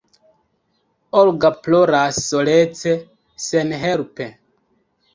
Olga 1.19 1.51
ploras 1.61 2.15
solece, 2.31 2.93
senhelpe. 3.47 4.27